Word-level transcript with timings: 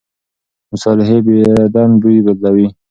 مصالحې 0.71 1.17
بدن 1.25 1.89
بوی 2.01 2.17
بدلوي. 2.25 2.67